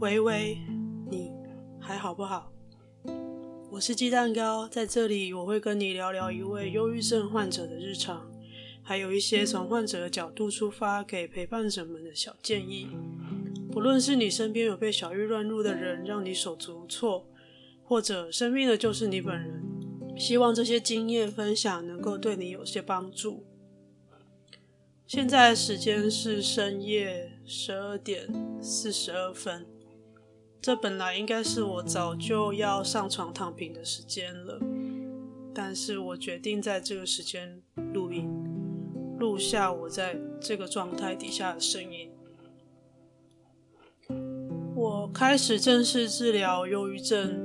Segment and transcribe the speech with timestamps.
[0.00, 0.58] 喂喂，
[1.10, 1.32] 你
[1.80, 2.52] 还好不好？
[3.68, 8.30] 我是鸡蛋糕，在这里我会跟你聊聊一位忧郁症患者的日常，
[8.80, 12.86] 还有一些从患者的角度出发给陪伴者们的小建议。
[13.72, 17.26] 不论是你身边有被小郁乱入的人，让你手足无措，
[17.82, 19.60] 或者生病的就是你本人，
[20.16, 23.44] 希望这些经验分享能够对你有些帮助。
[25.08, 28.28] 现在时间是深夜十二点
[28.62, 29.66] 四十二分。
[30.68, 34.60] 这本来应该是我早就要上床躺平的时间了，
[35.54, 37.62] 但是我决定在这个时间
[37.94, 38.28] 录音，
[39.18, 42.10] 录下我在这个状态底下的声音。
[44.76, 47.40] 我开始正式治疗忧郁症，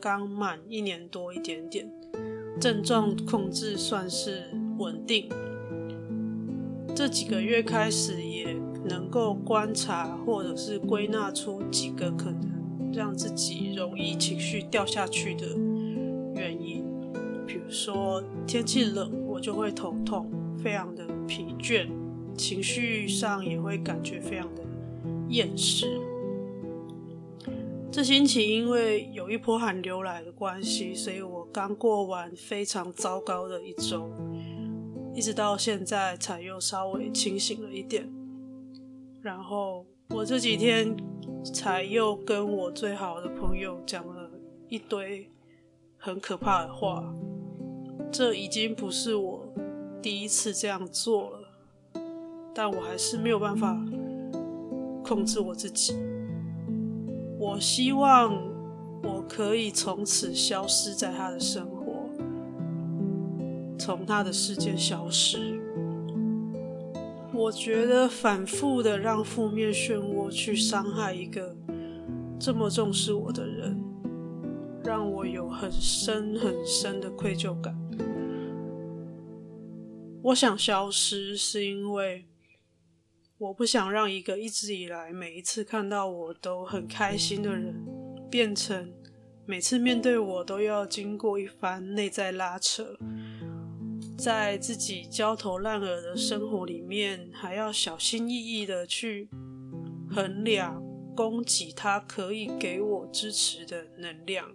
[0.00, 1.88] 刚满一年多一点点，
[2.60, 5.28] 症状控制算是稳定。
[6.92, 15.46] 这几个月开始也能够观察，或者是归纳出几个可能让自己容易情绪掉下去的
[16.34, 16.84] 原因。
[17.46, 21.88] 比如说天气冷，我就会头痛，非常的疲倦，
[22.36, 24.62] 情绪上也会感觉非常的
[25.28, 25.86] 厌世。
[27.90, 34.10] 这星期因为有一波寒流来的关系，所以我刚过完非常糟糕的一周，
[35.14, 38.10] 一直到现在才又稍微清醒了一点。
[39.22, 40.96] 然后我这几天
[41.54, 44.28] 才又跟我最好的朋友讲了
[44.68, 45.30] 一堆
[45.96, 47.14] 很可怕的话，
[48.10, 49.46] 这已经不是我
[50.02, 51.48] 第一次这样做了，
[52.52, 53.80] 但我还是没有办法
[55.04, 55.94] 控制我自己。
[57.38, 58.34] 我希望
[59.04, 62.10] 我可以从此消失在他的生活，
[63.78, 65.61] 从他的世界消失。
[67.42, 71.56] 我觉得反复的让负面漩涡去伤害一个
[72.38, 73.82] 这么重视我的人，
[74.84, 77.76] 让我有很深很深的愧疚感。
[80.22, 82.26] 我想消失，是因为
[83.38, 87.74] 我不想让一个一直以来每一次看到我都很开心的人，
[88.30, 88.92] 变成
[89.44, 92.96] 每次面对我都要经过一番内在拉扯。
[94.22, 99.28] 在自己焦头烂额的生活里面，还要小心翼翼的去
[100.08, 100.80] 衡量
[101.16, 104.54] 供给他可以给我支持的能量。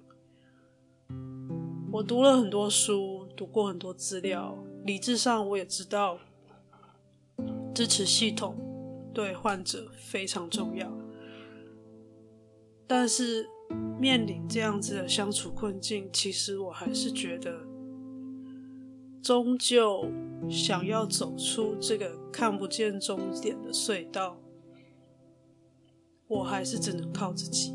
[1.92, 6.18] 我读了很多书，读过很多资料，理智上我也知道，
[7.76, 8.56] 支持系统
[9.14, 10.90] 对患者非常重要。
[12.88, 13.46] 但是
[14.00, 17.77] 面临这样子的相处困境，其实我还是觉得。
[19.28, 20.10] 终究
[20.50, 24.38] 想要走出这个看不见终点的隧道，
[26.30, 27.74] 我还是只能靠自己。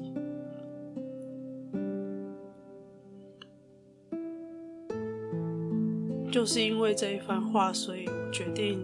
[6.30, 8.82] 就是因为这一番话，所以我决定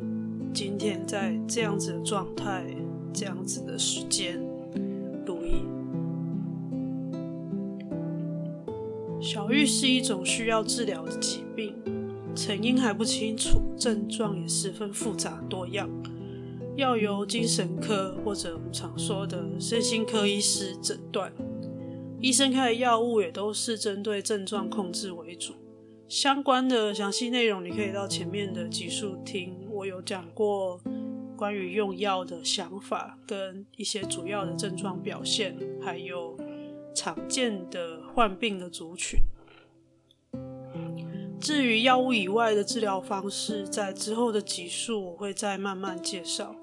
[0.52, 2.66] 今天在这样子的状态、
[3.14, 4.38] 这样子的时间
[5.24, 5.66] 录音。
[9.22, 11.74] 小玉是一种需要治疗的疾病。
[12.38, 15.90] 成因还不清楚，症状也十分复杂多样，
[16.76, 21.32] 要由精神科或者我们常说的身心科医师诊断。
[22.20, 25.52] 医生开的药物也都是针对症状控制为主。
[26.06, 30.80] 相关的详细内容，你可以到前面的集数听，我有讲过
[31.36, 36.36] 关于用药的想法，跟一些主要的症状表现，还有
[36.94, 39.18] 常见的患病的族群。
[41.40, 46.54] 至于药物以外的治疗方式，在之后的集数我会再慢慢介绍。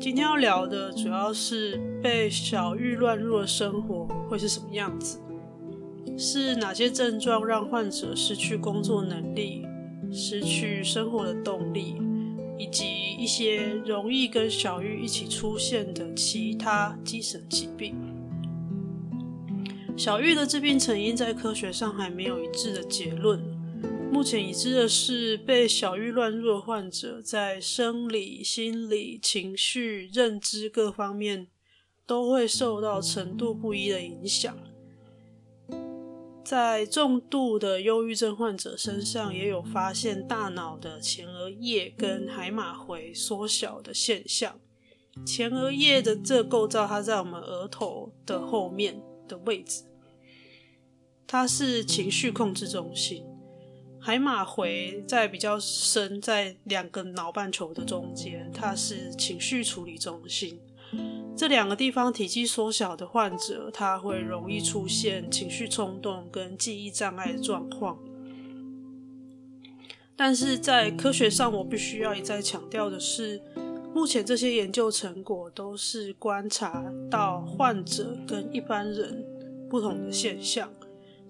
[0.00, 5.20] 今天要聊的主要是被小玉乱入的生活会是什么样子，
[6.18, 9.64] 是哪些症状让患者失去工作能力、
[10.10, 11.96] 失去生活的动力，
[12.58, 12.84] 以及
[13.16, 17.94] 一些容易跟小玉一起出现的其他精神疾病。
[20.00, 23.38] 小玉的致病成因在科学上还没有一致的结论。
[24.10, 31.48] 目前已知的是，被小玉乱入的患者在生理、心理、情绪、认知各方面
[32.06, 34.56] 都会受到程度不一的影响。
[36.42, 44.58] 在重度的忧郁症患者身上，也有发现大脑的前额叶跟海马回缩小的现象。
[45.26, 48.98] 前额叶的这构造，它在我们额头的后面
[49.28, 49.82] 的位置。
[51.32, 53.24] 它是情绪控制中心，
[54.00, 60.58] 海马回在比较深，在两个脑半球的中间，它是情绪处理中心。
[61.36, 67.96] 这两个地方体积缩小的患者，他会容易出现情绪冲动跟记忆障碍的状况。
[70.16, 73.40] 但是在科学上，我必须要一再强调的是，
[73.94, 79.24] 目前这些研究成果都是观察到患者跟一般人
[79.70, 80.68] 不同的现象，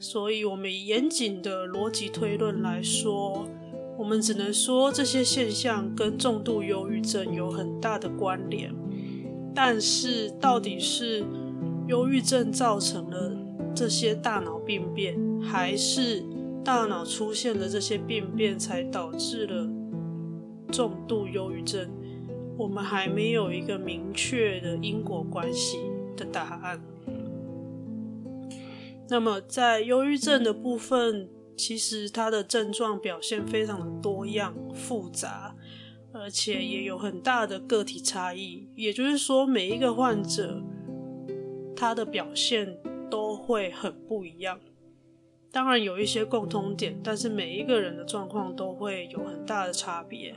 [0.00, 3.46] 所以我们以严谨的逻辑推论来说，
[3.98, 8.74] 我们只能说这些现象跟重度忧郁症有很大的关联。
[9.54, 11.22] 但是，到底是
[11.86, 13.36] 忧郁症造成了
[13.74, 16.24] 这些大脑病变，还是
[16.64, 19.68] 大脑出现了这些病变才导致了
[20.72, 21.90] 重度忧郁症？
[22.56, 25.78] 我们还没有一个明确的因果关系
[26.16, 26.80] 的答案。
[29.10, 35.56] 那么，在忧郁症的部分，其实它的症状表现非常的多样复杂，
[36.12, 38.68] 而且也有很大的个体差异。
[38.76, 40.62] 也就是说，每一个患者
[41.74, 42.78] 他的表现
[43.10, 44.60] 都会很不一样。
[45.50, 50.36] 当然有一些共通点，但是每一个人的状况都会有很大的差别。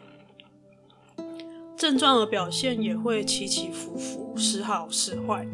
[1.77, 5.47] 症状的表现也会起起伏伏，时好时坏。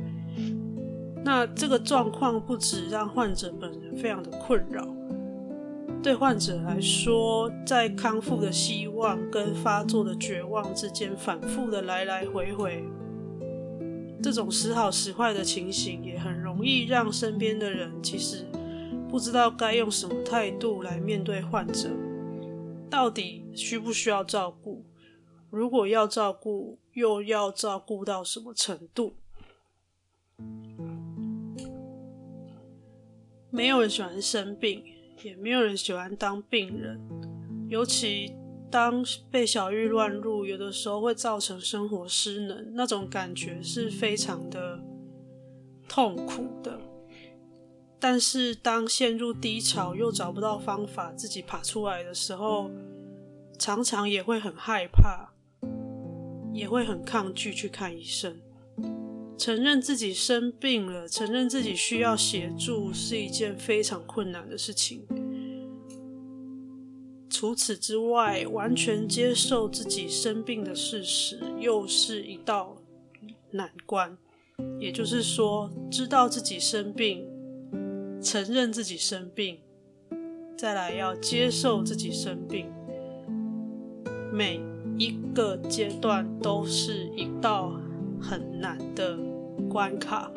[1.23, 4.87] 那这个状况不止让患者本人非常的困扰。
[6.01, 12.83] 对患者来说，在康复的希望跟发作的绝望之间反复的来来回回，
[14.23, 18.45] 这种时好时坏的情形也很容易让身边的人其实
[19.09, 21.89] 不知道该用什么态度来面对患者，
[22.89, 24.85] 到底需不需要照顾？
[25.49, 29.15] 如果要照顾，又要照顾到什么程度？
[33.51, 34.83] 没有人喜欢生病。
[35.21, 36.97] 也没有人喜欢当病人，
[37.67, 38.33] 尤其
[38.71, 44.79] 当被小玉乱入，有的时候会造成生活失能，那种感觉是非常的
[45.89, 46.79] 痛苦的。
[47.99, 52.71] 但是当陷入低潮又找不到方法自己爬出来的时候，
[53.57, 55.33] 常常也会很害怕，
[56.53, 58.39] 也会很抗拒去看医生。
[59.39, 65.07] 承认自己生病了，承认自己需要协助，是一件非常困难的事情。
[67.29, 72.75] 除此之外，完全接受自己生病的事实，又是一道
[73.51, 74.17] 难关。
[74.77, 77.25] 也就是说，知道自己生病，
[78.21, 79.59] 承认自己生病，
[80.57, 82.65] 再来要接受自己生病，
[84.33, 84.59] 每
[84.97, 87.79] 一个阶段都是一道
[88.19, 89.17] 很难的
[89.69, 90.31] 关卡，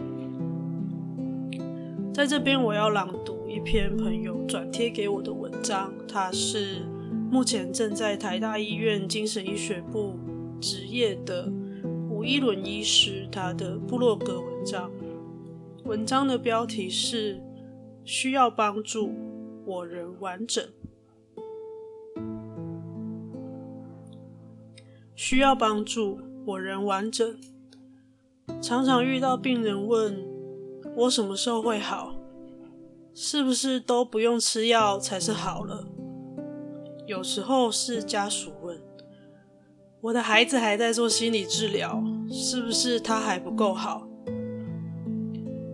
[2.13, 6.83] 在这边我要朗读一篇朋友转贴给我的文章，他是
[7.31, 10.19] 目前正在台大医院精神医学部
[10.61, 11.51] 执业的
[12.11, 14.91] 吴依伦医师他的部落格文章。
[15.85, 17.41] 文章的标题是
[18.05, 19.11] “需要帮助，
[19.65, 20.63] 我人完整”。
[25.17, 27.35] 需要帮助，我人完整。
[28.61, 30.25] 常常遇到病人问
[30.97, 32.15] 我什么时候会好，
[33.15, 35.87] 是不是都不用吃药才是好了？
[37.07, 38.81] 有时候是家属问
[40.01, 44.07] 我的孩子还在做心理治疗，是不是他还不够好？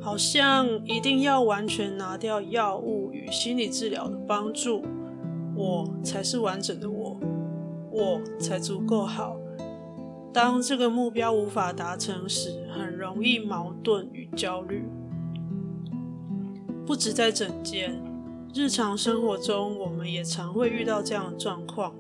[0.01, 4.83] 好像一定要完全拿掉药物与心理治疗的帮助，
[5.55, 7.19] 我才是完整的我，
[7.91, 9.37] 我才足够好。
[10.33, 14.85] 当这个目标无法达成时，很容易矛盾与焦虑。
[16.87, 18.01] 不止在整间，
[18.55, 21.95] 日常生活中，我们也常会遇到这样的状况：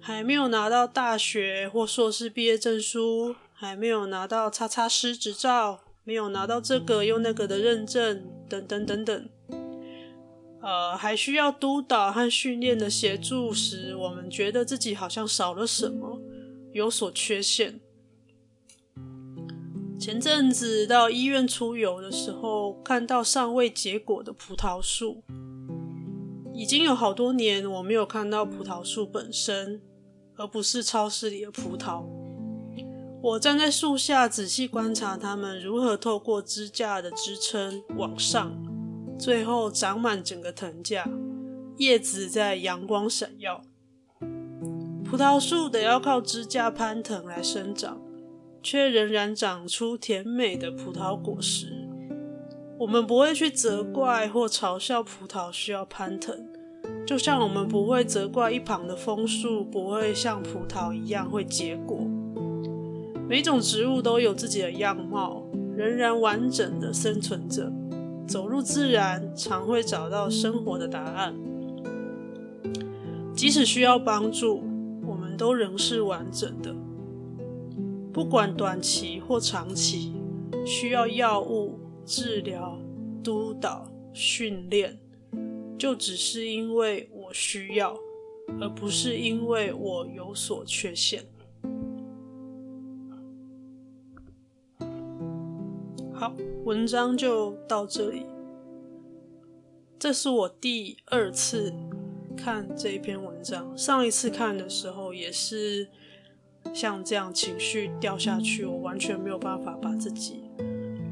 [0.00, 9.28] 还没有拿到大学或硕士毕业证书，还没有拿到叉叉师执照，没有拿到这个又那个的认证，等等等等。
[10.60, 16.17] 呃，还需要督导和训练的协助时，我们觉得自己好像少了什么。
[16.78, 17.80] 有所缺陷。
[19.98, 25.24] 前阵子到医院出游的时候，看到尚未结果的葡萄树，
[26.54, 29.82] 已经有好多年我没有看到葡萄树本身，
[30.36, 32.04] 而不是超市里的葡萄。
[33.20, 38.56] 我站在树下仔细观察它们如何透过支架的支撑往上，
[39.18, 41.10] 最后长满整个藤架，
[41.78, 43.64] 叶子在阳光闪耀。
[45.10, 47.98] 葡萄树得要靠支架攀藤来生长，
[48.62, 51.72] 却仍然长出甜美的葡萄果实。
[52.78, 56.36] 我们不会去责怪或嘲笑葡萄需要攀藤，
[57.06, 61.98] 就像我们不会责怪一旁的枫树不会像葡萄一样会结果。
[63.26, 65.42] 每种植物都有自己的样貌，
[65.74, 67.72] 仍然完整的生存着。
[68.26, 71.34] 走入自然，常会找到生活的答案。
[73.34, 74.62] 即使需要帮助，
[75.38, 76.74] 都仍是完整的。
[78.12, 80.12] 不管短期或长期，
[80.66, 82.76] 需要药物、治疗、
[83.22, 84.98] 督导、训练，
[85.78, 87.96] 就只是因为我需要，
[88.60, 91.24] 而不是因为我有所缺陷。
[96.12, 98.26] 好，文章就到这里。
[100.00, 101.72] 这是我第二次
[102.38, 105.88] 看这一篇文章，上一次看的时候也是
[106.72, 110.44] 像这样情绪掉下去，我完全没有办法把自己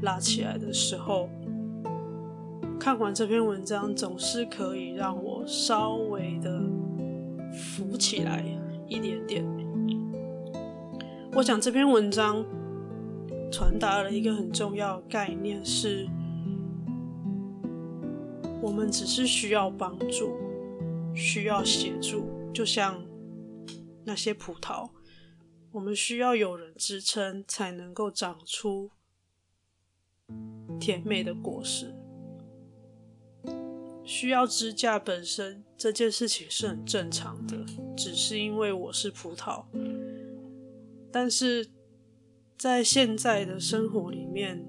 [0.01, 1.29] 拉起来的时候，
[2.79, 6.61] 看完这篇文章总是可以让我稍微的
[7.51, 8.43] 浮起来
[8.87, 9.45] 一点点。
[11.33, 12.45] 我想这篇文章。
[13.49, 16.05] 传达了一个很重要的概念，是
[18.61, 20.33] 我们只是需要帮助，
[21.17, 23.03] 需要协助，就像
[24.05, 24.89] 那些葡萄，
[25.71, 28.91] 我们需要有人支撑，才能够长出
[30.79, 31.93] 甜美的果实。
[34.05, 37.57] 需要支架本身这件事情是很正常的，
[37.97, 39.65] 只是因为我是葡萄，
[41.11, 41.69] 但是。
[42.59, 44.65] 在现在的生活里面，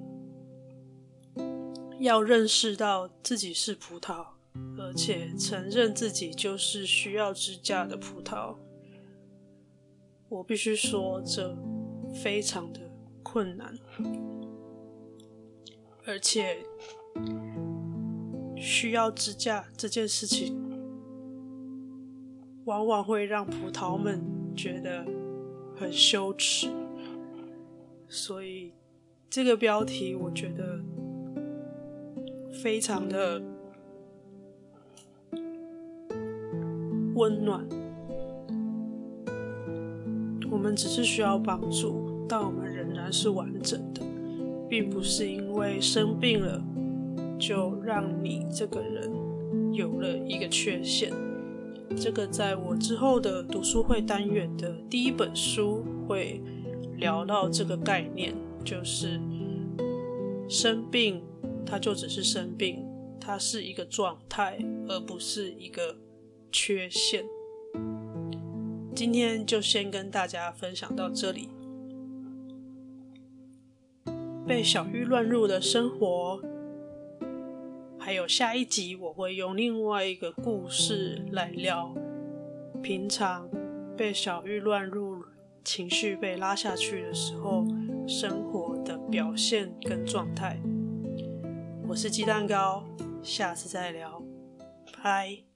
[2.01, 4.27] 要认识到自己是葡萄，
[4.79, 8.57] 而且承认自己就是需要支架的葡萄，
[10.29, 11.57] 我必须说，这
[12.23, 12.81] 非常的
[13.23, 13.77] 困难，
[16.07, 16.59] 而且
[18.57, 20.57] 需要支架这件事情，
[22.65, 24.23] 往往会让葡萄们
[24.57, 25.05] 觉得
[25.77, 26.71] 很羞耻。
[28.09, 28.73] 所以，
[29.29, 30.81] 这个标题我觉得
[32.63, 33.43] 非常的
[37.19, 37.63] 温暖。
[40.51, 44.01] 我们只是需要帮助，但我们仍然是完整的，
[44.69, 46.65] 并不是因为生病了
[47.39, 49.13] 就让你这个人
[49.75, 51.13] 有了一个缺陷。
[51.97, 56.41] 这个在我之后的读书会单元的第一本书会。
[56.99, 58.35] 聊到这个概念，
[58.65, 59.21] 就是
[60.49, 61.23] 生病，
[61.65, 62.85] 它就只是生病，
[63.21, 64.59] 它是一个状态，
[64.89, 65.95] 而不是一个
[66.51, 67.25] 缺陷。
[68.95, 71.49] 今天就先跟大家分享到这里。
[74.47, 76.43] 被小玉乱入的生活，
[77.99, 81.95] 还有下一集我会用另外一个故事来聊，
[82.83, 83.49] 平常
[83.97, 85.25] 被小玉乱入。
[85.65, 87.63] 情绪被拉下去的时候，
[88.07, 90.59] 生活的表现跟状态。
[91.87, 92.87] 我是鸡蛋糕，
[93.23, 94.23] 下次再聊，
[95.03, 95.48] 拜。